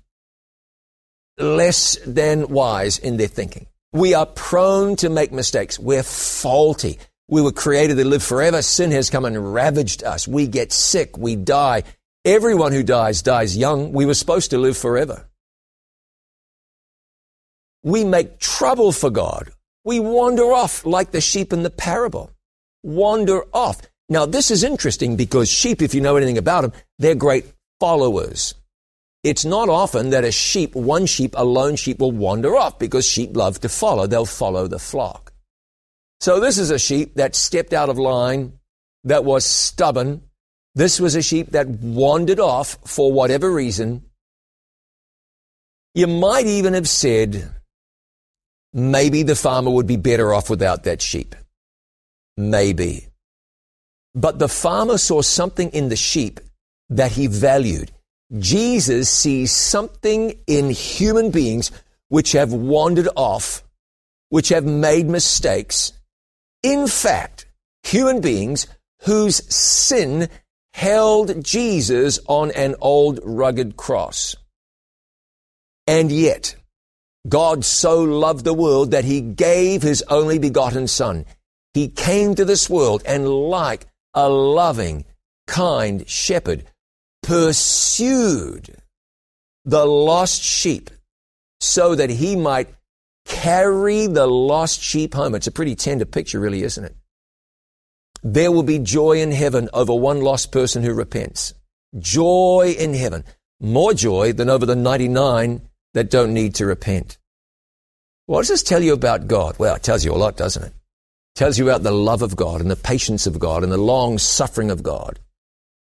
[1.37, 3.67] less than wise in their thinking.
[3.91, 5.77] We are prone to make mistakes.
[5.79, 6.99] We're faulty.
[7.27, 8.61] We were created to live forever.
[8.61, 10.27] Sin has come and ravaged us.
[10.27, 11.17] We get sick.
[11.17, 11.83] We die.
[12.25, 13.91] Everyone who dies dies young.
[13.91, 15.27] We were supposed to live forever.
[17.83, 19.51] We make trouble for God.
[19.83, 22.31] We wander off like the sheep in the parable.
[22.81, 23.81] Wander off.
[24.09, 27.45] Now, this is interesting because sheep, if you know anything about them, they're great
[27.79, 28.55] followers.
[29.23, 33.05] It's not often that a sheep, one sheep, a lone sheep will wander off because
[33.07, 34.05] sheep love to follow.
[34.05, 35.31] They'll follow the flock.
[36.19, 38.59] So this is a sheep that stepped out of line,
[39.05, 40.21] that was stubborn.
[40.75, 44.03] This was a sheep that wandered off for whatever reason.
[45.93, 47.51] You might even have said,
[48.73, 51.35] maybe the farmer would be better off without that sheep.
[52.35, 53.07] Maybe.
[54.15, 56.39] But the farmer saw something in the sheep
[56.89, 57.91] that he valued.
[58.37, 61.71] Jesus sees something in human beings
[62.09, 63.63] which have wandered off,
[64.29, 65.93] which have made mistakes.
[66.63, 67.45] In fact,
[67.83, 68.67] human beings
[69.03, 70.29] whose sin
[70.73, 74.35] held Jesus on an old rugged cross.
[75.85, 76.55] And yet,
[77.27, 81.25] God so loved the world that he gave his only begotten Son.
[81.73, 85.05] He came to this world and, like a loving,
[85.47, 86.65] kind shepherd,
[87.23, 88.75] pursued
[89.65, 90.89] the lost sheep
[91.59, 92.69] so that he might
[93.25, 95.33] carry the lost sheep home.
[95.33, 96.95] It's a pretty tender picture, really, isn't it?
[98.21, 101.53] There will be joy in heaven over one lost person who repents.
[101.97, 103.23] Joy in heaven.
[103.59, 105.61] More joy than over the 99
[105.93, 107.17] that don't need to repent.
[108.25, 109.57] What does this tell you about God?
[109.59, 110.67] Well, it tells you a lot, doesn't it?
[110.67, 113.77] it tells you about the love of God and the patience of God and the
[113.77, 115.19] long suffering of God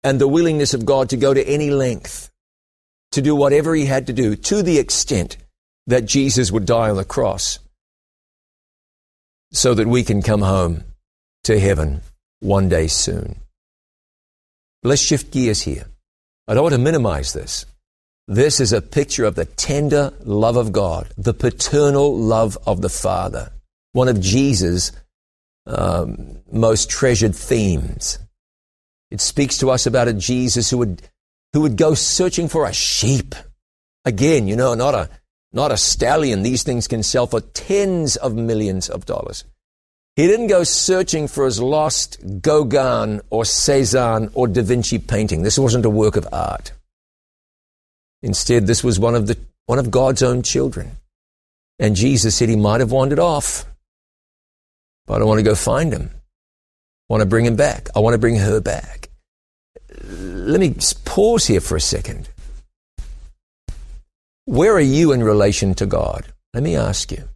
[0.03, 2.29] and the willingness of God to go to any length
[3.11, 5.37] to do whatever he had to do to the extent
[5.87, 7.59] that Jesus would die on the cross
[9.51, 10.83] so that we can come home
[11.43, 12.01] to heaven
[12.39, 13.39] one day soon.
[14.83, 15.85] Let's shift gears here.
[16.47, 17.65] I don't want to minimize this.
[18.27, 22.89] This is a picture of the tender love of God, the paternal love of the
[22.89, 23.51] Father,
[23.93, 24.91] one of Jesus'
[25.65, 28.19] um, most treasured themes.
[29.11, 31.01] It speaks to us about a Jesus who would,
[31.53, 33.33] who would go searching for a sheep.
[34.05, 35.09] Again, you know, not a,
[35.51, 36.43] not a stallion.
[36.43, 39.43] These things can sell for tens of millions of dollars.
[40.15, 45.41] He didn't go searching for his lost Gauguin or Cezanne or Da Vinci painting.
[45.41, 46.73] This wasn't a work of art.
[48.21, 50.91] Instead, this was one of, the, one of God's own children.
[51.79, 53.65] And Jesus said he might have wandered off,
[55.07, 56.11] but I want to go find him.
[56.13, 57.87] I want to bring him back.
[57.95, 58.98] I want to bring her back
[60.09, 62.29] let me pause here for a second.
[64.45, 66.25] Where are you in relation to God?
[66.53, 67.29] Let me ask you.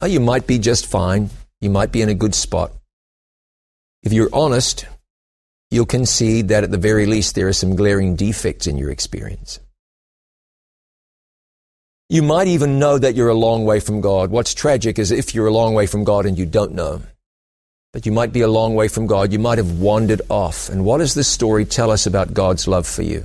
[0.00, 1.28] Oh, you might be just fine.
[1.60, 2.72] You might be in a good spot.
[4.02, 4.86] If you're honest,
[5.70, 9.60] you'll concede that at the very least there are some glaring defects in your experience.
[12.08, 14.30] You might even know that you're a long way from God.
[14.30, 17.02] What's tragic is if you're a long way from God and you don't know
[17.94, 19.32] but you might be a long way from God.
[19.32, 20.68] You might have wandered off.
[20.68, 23.24] And what does this story tell us about God's love for you?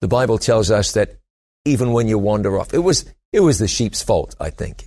[0.00, 1.16] The Bible tells us that
[1.64, 4.84] even when you wander off, it was, it was the sheep's fault, I think.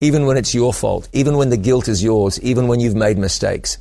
[0.00, 3.18] Even when it's your fault, even when the guilt is yours, even when you've made
[3.18, 3.76] mistakes,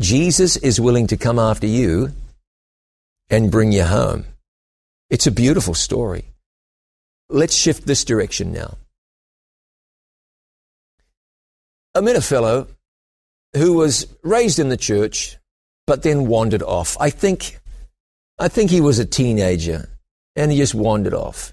[0.00, 2.10] Jesus is willing to come after you
[3.30, 4.24] and bring you home.
[5.10, 6.24] It's a beautiful story.
[7.30, 8.78] Let's shift this direction now.
[11.94, 12.66] I met a fellow
[13.56, 15.36] who was raised in the church,
[15.86, 16.96] but then wandered off.
[16.98, 17.60] I think,
[18.38, 19.88] I think he was a teenager
[20.34, 21.52] and he just wandered off.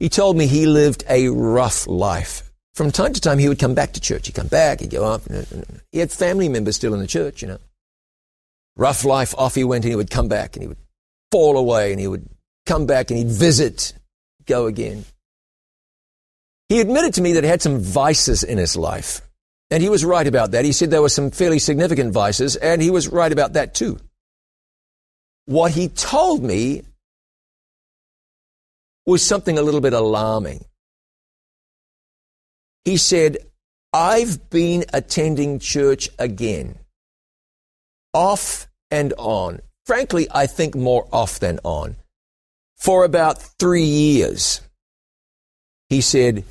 [0.00, 2.50] He told me he lived a rough life.
[2.74, 4.26] From time to time, he would come back to church.
[4.26, 5.22] He'd come back, he'd go up.
[5.92, 7.58] He had family members still in the church, you know.
[8.76, 10.76] Rough life, off he went, and he would come back, and he would
[11.32, 12.28] fall away, and he would
[12.66, 13.94] come back, and he'd visit,
[14.44, 15.06] go again.
[16.68, 19.22] He admitted to me that he had some vices in his life.
[19.70, 20.64] And he was right about that.
[20.64, 23.98] He said there were some fairly significant vices, and he was right about that too.
[25.46, 26.82] What he told me
[29.06, 30.64] was something a little bit alarming.
[32.84, 33.38] He said,
[33.92, 36.78] I've been attending church again,
[38.12, 39.60] off and on.
[39.84, 41.96] Frankly, I think more off than on,
[42.76, 44.60] for about three years.
[45.88, 46.44] He said,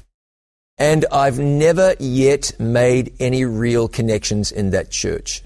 [0.78, 5.44] and I've never yet made any real connections in that church.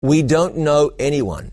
[0.00, 1.52] We don't know anyone.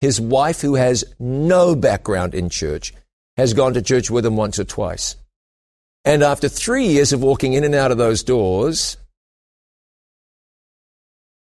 [0.00, 2.92] His wife, who has no background in church,
[3.36, 5.16] has gone to church with him once or twice.
[6.04, 8.96] And after three years of walking in and out of those doors,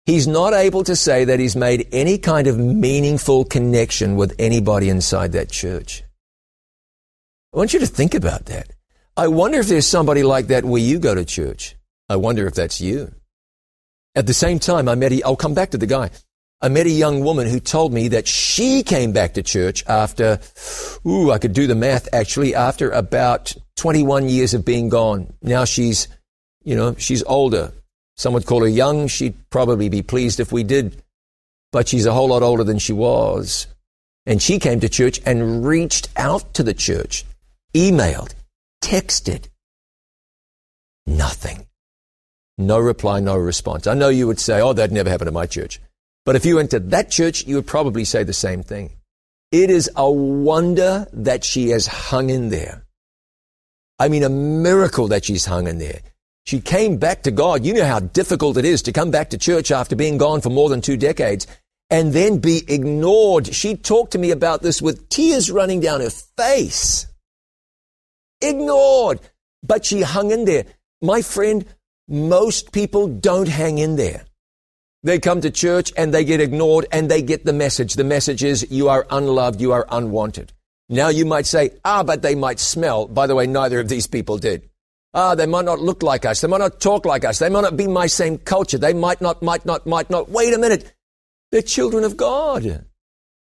[0.06, 4.90] he's not able to say that he's made any kind of meaningful connection with anybody
[4.90, 6.04] inside that church.
[7.54, 8.72] I want you to think about that.
[9.16, 11.76] I wonder if there's somebody like that where you go to church.
[12.10, 13.14] I wonder if that's you.
[14.16, 16.10] At the same time, I met a, I'll come back to the guy.
[16.62, 20.40] I met a young woman who told me that she came back to church after,
[21.06, 25.34] ooh, I could do the math actually, after about 21 years of being gone.
[25.42, 26.08] Now she's,
[26.64, 27.72] you know, she's older.
[28.16, 29.08] Some would call her young.
[29.08, 31.04] She'd probably be pleased if we did.
[31.72, 33.68] But she's a whole lot older than she was.
[34.26, 37.26] And she came to church and reached out to the church,
[37.74, 38.34] emailed,
[38.84, 39.48] texted.
[41.08, 41.68] Nothing.
[42.58, 43.88] No reply, no response.
[43.88, 45.80] I know you would say, oh, that never happened at my church.
[46.26, 48.92] But if you to that church, you would probably say the same thing.
[49.52, 52.86] It is a wonder that she has hung in there.
[54.00, 56.02] I mean, a miracle that she's hung in there.
[56.46, 57.66] She came back to God.
[57.66, 60.50] You know how difficult it is to come back to church after being gone for
[60.50, 61.48] more than two decades
[61.90, 63.54] and then be ignored.
[63.54, 67.08] She talked to me about this with tears running down her face
[68.44, 69.20] ignored.
[69.64, 70.66] But she hung in there.
[71.02, 71.66] My friend,
[72.08, 74.26] most people don't hang in there.
[75.04, 77.96] They come to church and they get ignored and they get the message.
[77.96, 80.54] The message is you are unloved, you are unwanted.
[80.90, 83.08] Now you might say, ah, but they might smell.
[83.08, 84.70] By the way, neither of these people did.
[85.14, 86.42] Ah, they might not look like us.
[86.42, 87.40] They might not talk like us.
[87.40, 88.78] They might not be my same culture.
[88.78, 90.30] They might not, might not, might not.
[90.30, 90.94] Wait a minute.
[91.52, 92.86] They're children of God.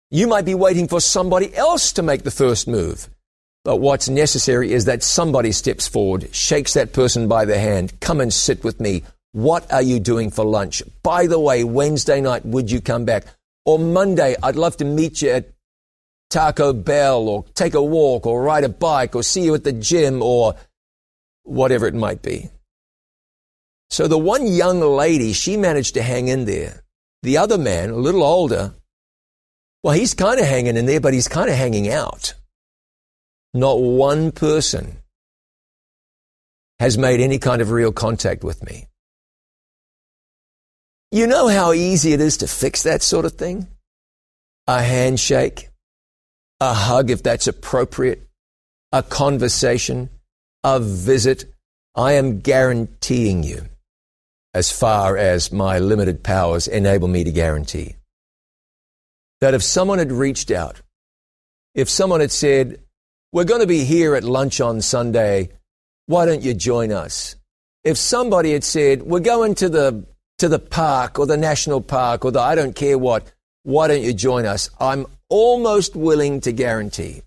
[0.10, 3.10] You might be waiting for somebody else to make the first move.
[3.68, 8.22] But what's necessary is that somebody steps forward, shakes that person by the hand, come
[8.22, 9.04] and sit with me.
[9.34, 10.82] What are you doing for lunch?
[11.04, 13.26] By the way, Wednesday night, would you come back?
[13.66, 15.50] Or Monday, I'd love to meet you at
[16.30, 19.74] Taco Bell or take a walk or ride a bike or see you at the
[19.74, 20.56] gym or
[21.44, 22.50] whatever it might be.
[23.90, 26.84] So the one young lady, she managed to hang in there.
[27.22, 28.76] The other man, a little older,
[29.84, 32.34] well, he's kind of hanging in there, but he's kind of hanging out.
[33.58, 34.98] Not one person
[36.80, 38.86] has made any kind of real contact with me.
[41.12, 43.66] You know how easy it is to fix that sort of thing?
[44.68, 45.70] A handshake,
[46.60, 48.28] a hug if that's appropriate,
[48.92, 50.12] a conversation,
[50.64, 51.46] a visit.
[51.96, 53.70] I am guaranteeing you,
[54.54, 57.96] as far as my limited powers enable me to guarantee,
[59.42, 60.84] that if someone had reached out,
[61.74, 62.84] if someone had said,
[63.38, 65.50] we're going to be here at lunch on Sunday.
[66.08, 67.36] Why don't you join us?
[67.84, 70.08] If somebody had said, we're going to the,
[70.40, 74.02] to the park or the national park or the I don't care what, why don't
[74.02, 74.72] you join us?
[74.80, 77.22] I'm almost willing to guarantee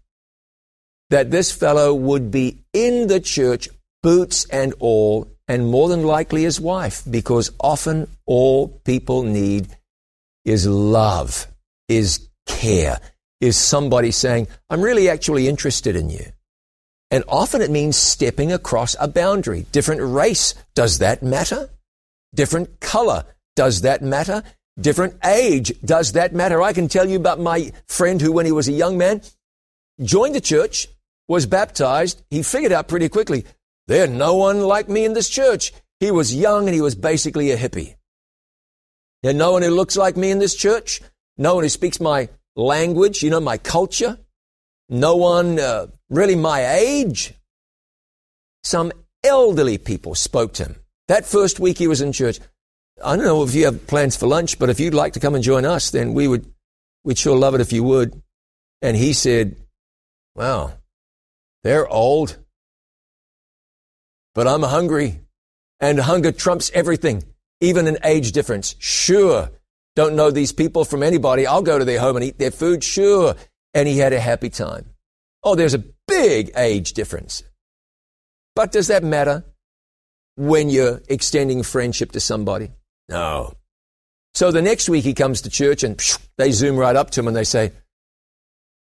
[1.11, 3.69] that this fellow would be in the church,
[4.03, 9.69] boots and all, and more than likely his wife, because often all people need
[10.45, 11.47] is love,
[11.89, 12.99] is care,
[13.41, 16.27] is somebody saying, I'm really actually interested in you.
[17.11, 19.67] And often it means stepping across a boundary.
[19.73, 21.71] Different race, does that matter?
[22.35, 23.25] Different color,
[23.57, 24.43] does that matter?
[24.81, 26.63] Different age, does that matter?
[26.63, 29.23] I can tell you about my friend who, when he was a young man,
[30.01, 30.87] joined the church,
[31.29, 32.23] was baptized.
[32.31, 33.45] He figured out pretty quickly,
[33.89, 35.73] there's no one like me in this church.
[35.99, 37.97] He was young and he was basically a hippie.
[39.23, 41.03] There's no one who looks like me in this church.
[41.37, 42.29] No one who speaks my
[42.61, 44.19] language, you know, my culture.
[44.89, 47.35] No one uh, really my age.
[48.63, 48.93] Some
[49.25, 50.77] elderly people spoke to him.
[51.09, 52.39] That first week he was in church.
[53.03, 55.35] I don't know if you have plans for lunch, but if you'd like to come
[55.35, 56.53] and join us, then we would,
[57.05, 58.21] we'd sure love it if you would.
[58.83, 59.57] And he said,
[60.35, 60.75] Wow,
[61.65, 62.37] they're old.
[64.35, 65.21] but I'm hungry.
[65.81, 67.25] And hunger trumps everything,
[67.61, 68.77] even an age difference.
[68.79, 69.51] Sure.
[70.01, 71.47] Don't know these people from anybody.
[71.47, 72.83] I'll go to their home and eat their food.
[72.83, 73.35] Sure.
[73.75, 74.87] And he had a happy time.
[75.45, 77.43] Oh, there's a big age difference.
[78.57, 79.45] But does that matter
[80.37, 82.71] when you're extending friendship to somebody?
[83.11, 83.53] No.
[84.33, 86.01] So the next week he comes to church and
[86.39, 87.73] they zoom right up to him and they say,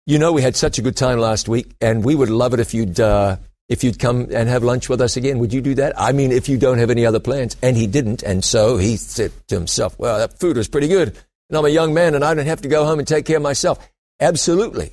[0.07, 2.61] You know, we had such a good time last week and we would love it
[2.61, 3.39] if you'd, uh,
[3.69, 5.39] if you'd come and have lunch with us again.
[5.39, 5.93] Would you do that?
[5.99, 7.57] I mean, if you don't have any other plans.
[7.63, 8.23] And he didn't.
[8.23, 11.09] And so he said to himself, Well, that food was pretty good.
[11.49, 13.37] And I'm a young man and I don't have to go home and take care
[13.37, 13.87] of myself.
[14.21, 14.93] Absolutely.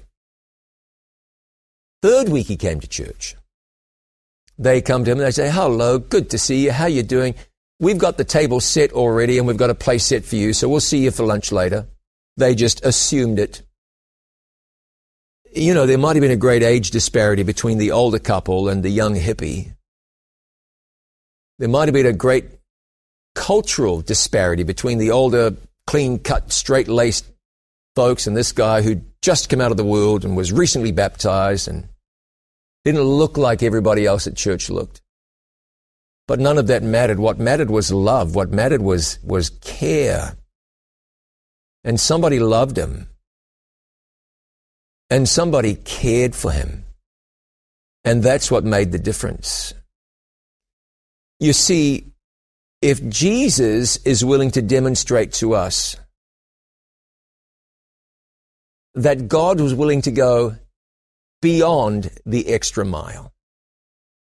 [2.01, 3.35] Third week he came to church.
[4.57, 6.71] They come to him and they say, Hello, good to see you.
[6.71, 7.35] How you doing?
[7.79, 10.69] We've got the table set already and we've got a place set for you, so
[10.69, 11.87] we'll see you for lunch later.
[12.37, 13.63] They just assumed it.
[15.55, 18.83] You know, there might have been a great age disparity between the older couple and
[18.83, 19.73] the young hippie.
[21.59, 22.43] There might have been a great
[23.35, 25.55] cultural disparity between the older,
[25.87, 27.25] clean cut, straight laced
[27.95, 31.69] folks and this guy who'd just come out of the world and was recently baptized
[31.69, 31.87] and
[32.83, 35.01] didn't look like everybody else at church looked.
[36.27, 37.17] But none of that mattered.
[37.19, 38.35] What mattered was love.
[38.35, 40.35] What mattered was, was care.
[41.85, 43.07] And somebody loved him.
[45.09, 46.85] And somebody cared for him.
[48.03, 49.73] And that's what made the difference.
[51.39, 52.13] You see,
[52.81, 55.97] if Jesus is willing to demonstrate to us
[58.93, 60.55] that God was willing to go
[61.41, 63.33] beyond the extra mile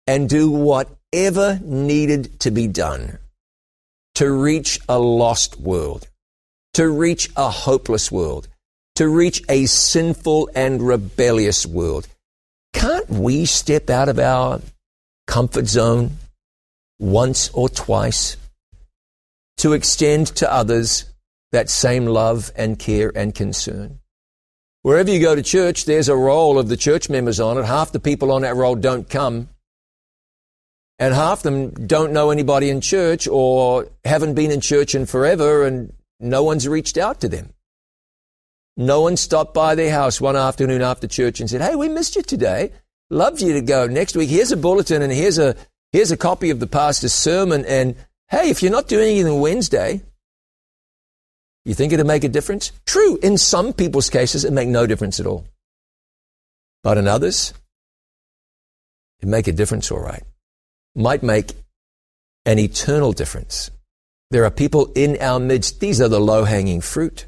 [0.07, 3.19] and do whatever needed to be done
[4.15, 6.09] to reach a lost world,
[6.73, 8.49] to reach a hopeless world,
[8.97, 12.09] to reach a sinful and rebellious world.
[12.73, 14.61] Can't we step out of our
[15.27, 16.19] comfort zone
[16.99, 18.37] once or twice
[19.59, 21.05] to extend to others
[21.53, 24.01] that same love and care and concern?
[24.83, 27.65] Wherever you go to church, there's a roll of the church members on it.
[27.65, 29.49] Half the people on that roll don't come.
[30.99, 35.67] And half them don't know anybody in church or haven't been in church in forever
[35.67, 37.53] and no one's reached out to them.
[38.77, 42.17] No one stopped by their house one afternoon after church and said, Hey, we missed
[42.17, 42.73] you today.
[43.09, 44.29] Loved you to go next week.
[44.29, 45.57] Here's a bulletin and here's a,
[45.93, 47.65] here's a copy of the pastor's sermon.
[47.65, 47.97] And
[48.29, 50.03] hey, if you're not doing anything on Wednesday,
[51.65, 52.73] you think it'll make a difference?
[52.85, 53.19] True.
[53.23, 55.47] In some people's cases, it make no difference at all.
[56.83, 57.55] But in others,
[59.21, 60.23] it make a difference all right
[60.97, 61.53] might make
[62.47, 63.71] an eternal difference.
[64.31, 67.27] There are people in our midst, these are the low hanging fruit.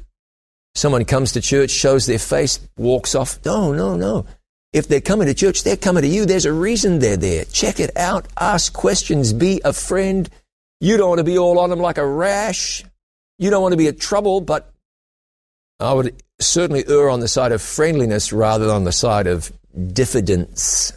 [0.79, 3.37] Someone comes to church, shows their face, walks off.
[3.43, 4.25] No, no, no.
[4.71, 6.25] If they're coming to church, they're coming to you.
[6.25, 7.43] There's a reason they're there.
[7.43, 8.29] Check it out.
[8.39, 9.33] Ask questions.
[9.33, 10.29] Be a friend.
[10.79, 12.85] You don't want to be all on them like a rash.
[13.39, 14.71] You don't want to be a trouble, but
[15.81, 19.51] I would certainly err on the side of friendliness rather than on the side of
[19.91, 20.93] diffidence.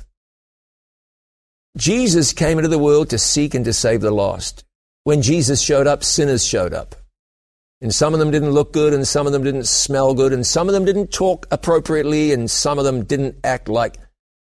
[1.77, 4.63] Jesus came into the world to seek and to save the lost.
[5.03, 6.95] When Jesus showed up, sinners showed up.
[7.83, 10.47] And some of them didn't look good, and some of them didn't smell good, and
[10.47, 13.97] some of them didn't talk appropriately, and some of them didn't act like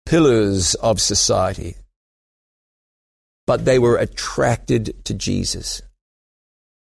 [0.05, 1.77] pillars of society.
[3.47, 5.81] But they were attracted to Jesus.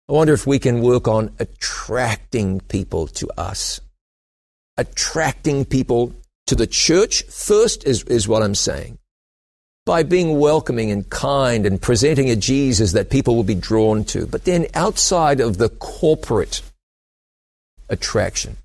[0.09, 3.79] I wonder if we can work on attracting people to us.
[4.75, 6.13] Attracting people
[6.47, 8.99] to the church first is, is what I'm saying
[9.85, 14.25] by being welcoming and kind and presenting a Jesus that people will be drawn to.
[14.25, 16.61] But then outside of the corporate
[17.87, 18.57] attraction,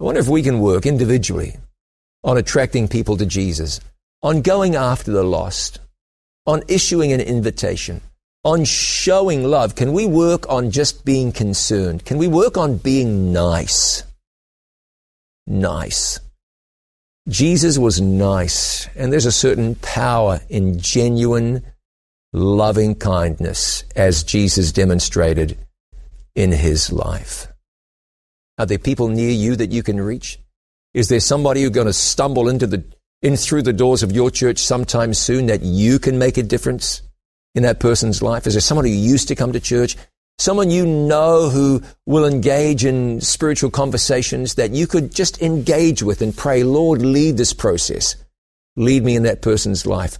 [0.00, 1.56] I wonder if we can work individually
[2.24, 3.80] on attracting people to Jesus,
[4.22, 5.78] on going after the lost,
[6.46, 8.00] on issuing an invitation,
[8.42, 9.74] on showing love.
[9.74, 12.04] Can we work on just being concerned?
[12.04, 14.02] Can we work on being nice?
[15.46, 16.20] Nice.
[17.28, 21.62] Jesus was nice, and there's a certain power in genuine,
[22.32, 25.58] loving kindness as Jesus demonstrated
[26.36, 27.48] in his life.
[28.58, 30.38] Are there people near you that you can reach?
[30.94, 32.84] Is there somebody who's going to stumble into the
[33.22, 37.02] in through the doors of your church sometime soon that you can make a difference
[37.54, 38.46] in that person's life?
[38.46, 39.96] Is there someone who used to come to church
[40.38, 46.20] someone you know who will engage in spiritual conversations that you could just engage with
[46.22, 48.16] and pray, Lord, lead this process.
[48.76, 50.18] Lead me in that person's life.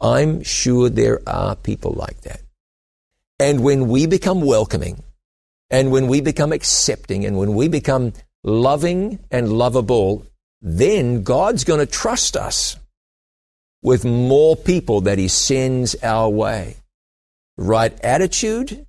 [0.00, 2.40] I'm sure there are people like that.
[3.40, 5.02] And when we become welcoming,
[5.70, 8.12] and when we become accepting, and when we become
[8.44, 10.24] loving and lovable,
[10.62, 12.76] then God's going to trust us
[13.82, 16.76] with more people that He sends our way.
[17.56, 18.86] Right attitude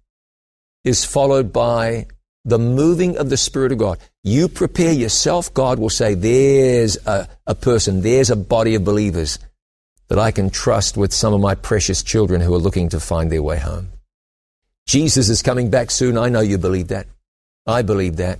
[0.83, 2.07] is followed by
[2.45, 3.99] the moving of the Spirit of God.
[4.23, 9.39] You prepare yourself, God will say, There's a, a person, there's a body of believers
[10.07, 13.31] that I can trust with some of my precious children who are looking to find
[13.31, 13.89] their way home.
[14.87, 16.17] Jesus is coming back soon.
[16.17, 17.05] I know you believe that.
[17.67, 18.39] I believe that.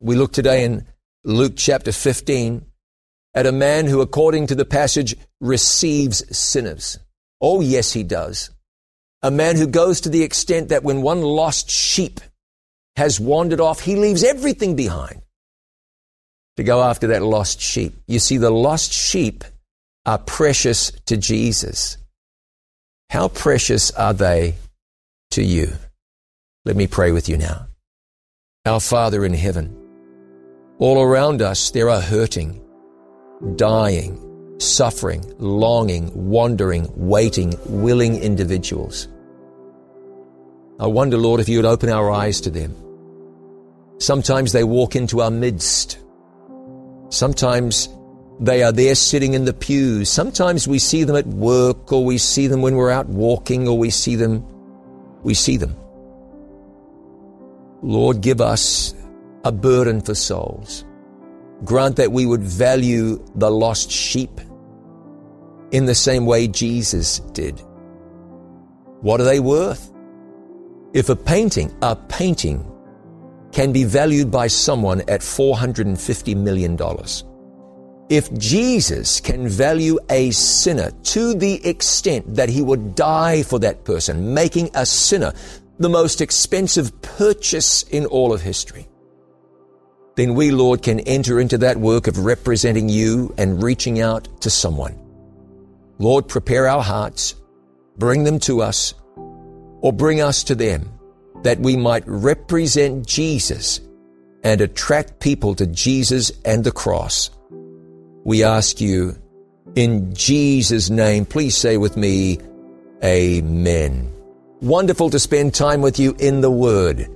[0.00, 0.86] We look today in
[1.24, 2.64] Luke chapter 15
[3.34, 7.00] at a man who, according to the passage, receives sinners.
[7.40, 8.50] Oh, yes, he does.
[9.22, 12.20] A man who goes to the extent that when one lost sheep
[12.96, 15.22] has wandered off, he leaves everything behind
[16.56, 17.94] to go after that lost sheep.
[18.06, 19.44] You see, the lost sheep
[20.04, 21.96] are precious to Jesus.
[23.10, 24.54] How precious are they
[25.30, 25.72] to you?
[26.64, 27.66] Let me pray with you now.
[28.64, 29.76] Our Father in heaven,
[30.78, 32.62] all around us there are hurting,
[33.56, 39.08] dying, suffering, longing, wandering, waiting, willing individuals.
[40.80, 42.74] I wonder, Lord, if you would open our eyes to them.
[43.98, 45.98] Sometimes they walk into our midst.
[47.10, 47.88] Sometimes
[48.40, 50.08] they are there sitting in the pews.
[50.08, 53.78] Sometimes we see them at work or we see them when we're out walking or
[53.78, 54.44] we see them,
[55.22, 55.76] we see them.
[57.82, 58.94] Lord, give us
[59.44, 60.84] a burden for souls.
[61.64, 64.40] Grant that we would value the lost sheep
[65.70, 67.60] in the same way Jesus did.
[69.00, 69.91] What are they worth?
[70.92, 72.68] If a painting, a painting,
[73.50, 76.78] can be valued by someone at $450 million,
[78.08, 83.84] if Jesus can value a sinner to the extent that he would die for that
[83.84, 85.32] person, making a sinner
[85.78, 88.86] the most expensive purchase in all of history,
[90.16, 94.50] then we, Lord, can enter into that work of representing you and reaching out to
[94.50, 94.98] someone.
[95.98, 97.34] Lord, prepare our hearts,
[97.96, 98.92] bring them to us,
[99.82, 100.88] or bring us to them,
[101.42, 103.80] that we might represent Jesus
[104.42, 107.30] and attract people to Jesus and the cross.
[108.24, 109.16] We ask you
[109.74, 112.38] in Jesus' name, please say with me,
[113.04, 114.12] Amen.
[114.60, 117.08] Wonderful to spend time with you in the Word.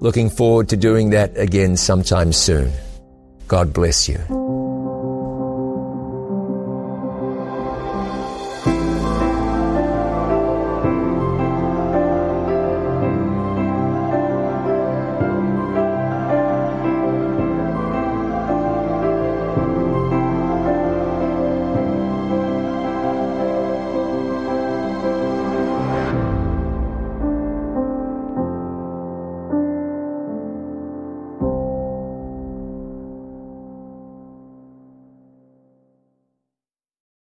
[0.00, 2.70] Looking forward to doing that again sometime soon.
[3.48, 4.59] God bless you.